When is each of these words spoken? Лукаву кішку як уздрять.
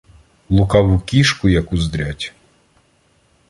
Лукаву 0.49 0.99
кішку 0.99 1.49
як 1.49 1.73
уздрять. 1.73 2.33